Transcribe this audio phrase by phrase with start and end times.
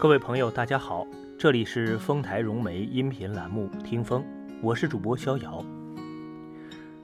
[0.00, 1.06] 各位朋友，大家好，
[1.38, 4.22] 这里是丰台融媒音频栏目《听风》，
[4.62, 5.62] 我是主播逍遥。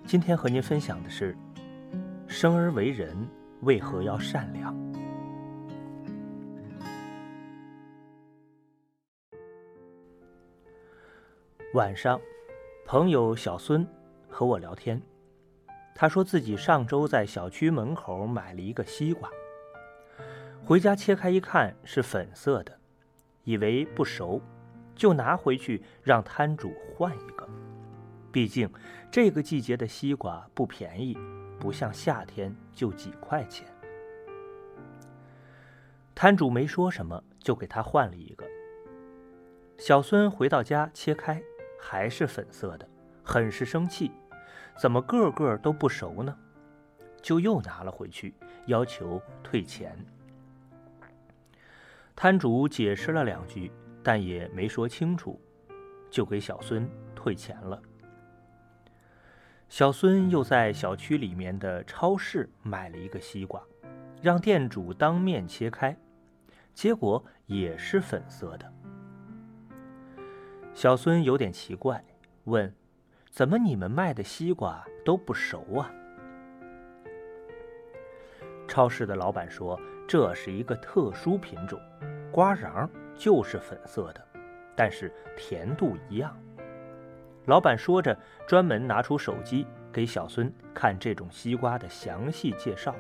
[0.06, 1.36] 今天和您分享的是：
[2.26, 3.14] 生而为人，
[3.60, 4.74] 为何要善良？
[11.74, 12.18] 晚上，
[12.86, 13.86] 朋友小孙
[14.26, 14.98] 和我聊天，
[15.94, 19.28] 他说自己上周在小区门口买了一个西瓜，
[20.64, 22.72] 回家切开一看是粉色的。
[23.46, 24.42] 以为不熟，
[24.96, 27.48] 就拿回去让摊主换一个。
[28.32, 28.68] 毕竟
[29.08, 31.16] 这个季节的西瓜不便宜，
[31.60, 33.66] 不像夏天就几块钱。
[36.12, 38.44] 摊主没说什么，就给他换了一个。
[39.78, 41.40] 小孙回到家切开，
[41.80, 42.88] 还是粉色的，
[43.22, 44.10] 很是生气，
[44.76, 46.36] 怎么个个都不熟呢？
[47.22, 48.34] 就又拿了回去，
[48.66, 49.96] 要求退钱。
[52.16, 53.70] 摊主解释了两句，
[54.02, 55.38] 但也没说清楚，
[56.10, 57.80] 就给小孙退钱了。
[59.68, 63.62] 小孙又在小区里面的超市买了一个西瓜，
[64.22, 65.94] 让店主当面切开，
[66.72, 68.72] 结果也是粉色的。
[70.72, 72.02] 小孙有点奇怪，
[72.44, 72.74] 问
[73.28, 75.92] ：“怎么你们卖的西瓜都不熟啊？”
[78.66, 81.78] 超市的老板说：“这是一个特殊品种。”
[82.36, 84.22] 瓜瓤就是粉色的，
[84.76, 86.36] 但是甜度一样。
[87.46, 88.14] 老板说着，
[88.46, 92.94] 专门拿出手机给小孙看这种西瓜的详细介绍。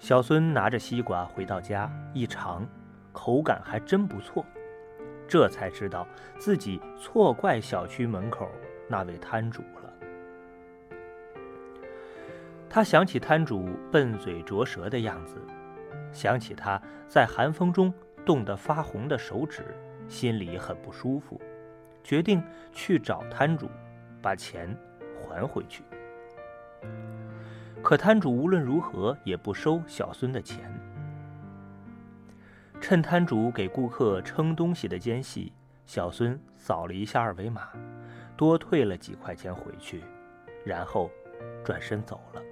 [0.00, 2.66] 小孙拿着西瓜回到家一尝，
[3.12, 4.44] 口感还真不错，
[5.28, 6.04] 这才知道
[6.36, 8.50] 自己错怪小区门口
[8.88, 9.94] 那位摊主了。
[12.68, 15.40] 他想起摊主笨嘴拙舌的样子。
[16.14, 17.92] 想起他在寒风中
[18.24, 19.76] 冻得发红的手指，
[20.08, 21.38] 心里很不舒服，
[22.02, 23.68] 决定去找摊主，
[24.22, 24.74] 把钱
[25.20, 25.82] 还回去。
[27.82, 30.72] 可摊主无论如何也不收小孙的钱。
[32.80, 35.52] 趁摊主给顾客称东西的间隙，
[35.84, 37.68] 小孙扫了一下二维码，
[38.36, 40.02] 多退了几块钱回去，
[40.64, 41.10] 然后
[41.64, 42.42] 转身走了。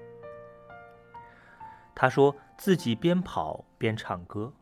[2.02, 4.52] 他说自己边跑边唱歌，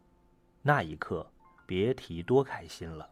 [0.60, 1.26] 那一刻
[1.64, 3.08] 别提多开心了。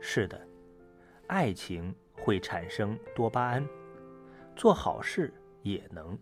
[0.00, 0.40] 是的，
[1.26, 3.68] 爱情会产生多巴胺，
[4.54, 6.16] 做好事也能。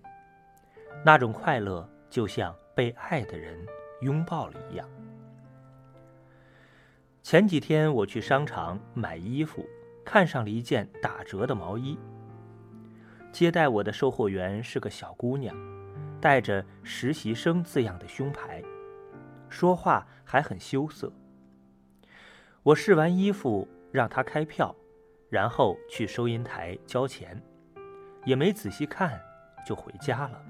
[1.04, 3.62] 那种快乐就像被爱的人
[4.00, 4.88] 拥抱了一样。
[7.22, 9.62] 前几天我去商场买衣服，
[10.06, 11.98] 看上了一件打折的毛衣。
[13.30, 15.54] 接待我的售货员是个小姑娘，
[16.22, 18.62] 带着“实习生”字样的胸牌，
[19.48, 21.12] 说话还很羞涩。
[22.62, 24.72] 我试完衣服，让她开票，
[25.28, 27.42] 然后去收银台交钱，
[28.24, 29.20] 也没仔细看，
[29.66, 30.40] 就回家了。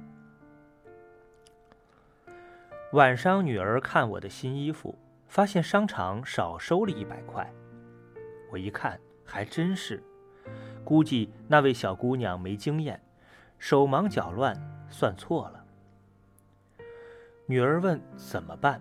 [2.92, 7.50] 晚上，女儿看我的新衣服，发现商场少收了一百块，
[8.50, 10.04] 我一看，还真是。
[10.84, 13.02] 估计那位小姑娘没经验，
[13.58, 14.54] 手忙脚乱，
[14.90, 15.61] 算错了。
[17.46, 18.80] 女儿问怎么办，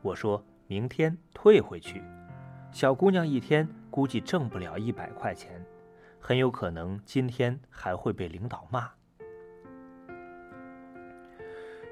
[0.00, 2.02] 我说明天退回去。
[2.70, 5.64] 小姑娘一天估计挣不了一百块钱，
[6.20, 8.88] 很有可能今天还会被领导骂。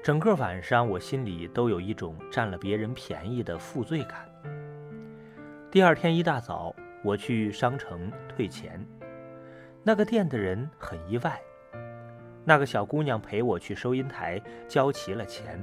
[0.01, 4.27] 整个晚上我心里都有一种占了别人便宜的负罪感。
[5.69, 6.73] 第二天一大早，
[7.03, 8.83] 我去商城退钱。
[9.83, 11.41] 那个店的人很意外，
[12.45, 15.61] 那个小姑娘陪我去收银台交齐了钱，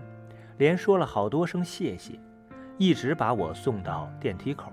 [0.58, 2.18] 连说了好多声谢谢，
[2.78, 4.72] 一直把我送到电梯口。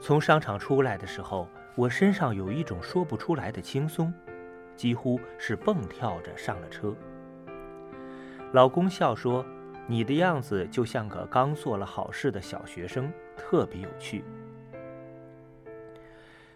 [0.00, 1.46] 从商场出来的时候，
[1.76, 4.12] 我身上有一种说不出来的轻松，
[4.74, 6.94] 几乎是蹦跳着上了车。
[8.52, 9.44] 老公笑说
[9.86, 14.24] ：“你的样子就像个刚做了好事的小学生，特别有趣。”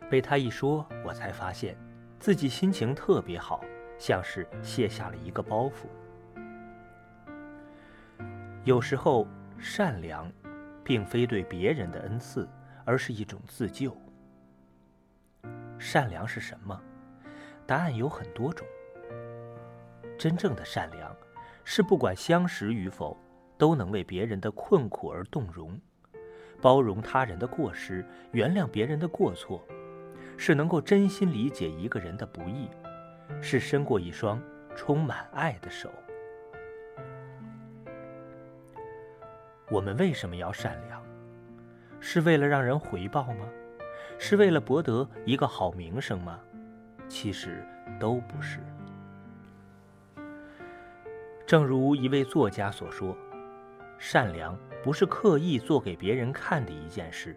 [0.08, 1.76] 被他一说，我才发现
[2.18, 3.62] 自己心情特别好，
[3.98, 5.86] 像是卸下了一个包袱。
[8.64, 9.28] 有时候，
[9.58, 10.32] 善良
[10.82, 12.48] 并非对别人的恩赐，
[12.86, 13.94] 而是一种自救。
[15.78, 16.80] 善良是什么？
[17.66, 18.66] 答案有很多种。
[20.18, 21.14] 真正的善良，
[21.62, 23.14] 是不管相识与否，
[23.58, 25.78] 都能为别人的困苦而动容，
[26.62, 28.02] 包容他人的过失，
[28.32, 29.62] 原谅别人的过错。
[30.38, 32.70] 是能够真心理解一个人的不易，
[33.42, 34.42] 是伸过一双
[34.74, 35.92] 充满爱的手。
[39.70, 41.02] 我们为什么要善良？
[42.00, 43.46] 是为了让人回报吗？
[44.18, 46.38] 是为了博得一个好名声吗？
[47.08, 47.66] 其实
[47.98, 48.60] 都不是。
[51.46, 53.16] 正如一位作家所说
[53.98, 57.36] ：“善良不是刻意做给别人看的一件事，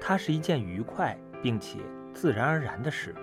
[0.00, 1.80] 它是一件愉快并且
[2.14, 3.14] 自然而然的事。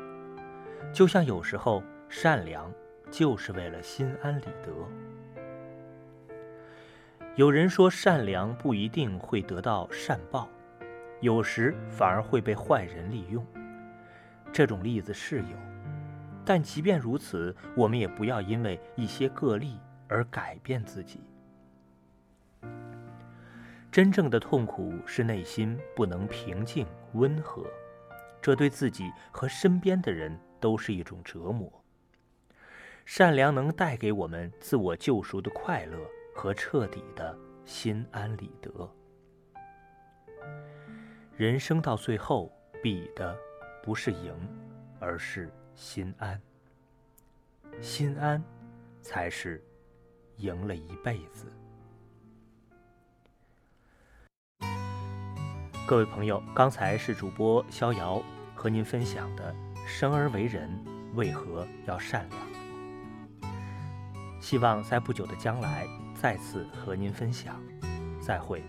[0.94, 2.72] 就像有时候善良
[3.10, 4.72] 就是为了心安理得。”
[7.36, 10.48] 有人说，善良不一定会得到善报，
[11.20, 13.44] 有时反而会被坏人利用。
[14.52, 15.58] 这种例子是有，
[16.46, 21.22] 但即便如此，我们也不要因为一些个例而改变自己。
[23.92, 27.66] 真正的痛苦是内心不能平静温和，
[28.44, 31.68] 这对自己和身边的人都是一种折磨。
[33.06, 35.98] 善良能带给我们自我救赎的快乐。
[36.34, 38.90] 和彻底的心安理得。
[41.38, 42.52] 人生到最后，
[42.82, 43.36] 比的
[43.82, 44.34] 不是赢，
[45.00, 46.40] 而是心安。
[47.82, 48.44] 心安，
[49.02, 49.64] 才是
[50.38, 51.52] 赢了一辈子。
[55.88, 58.22] 各位朋友，刚才是主播逍遥
[58.56, 59.54] 和您分享的
[59.86, 60.70] “生而为人，
[61.14, 62.48] 为何要善良”。
[64.44, 65.88] 希望在不久的将来。
[66.14, 67.56] 再次和您分享，
[68.22, 68.62] 再会。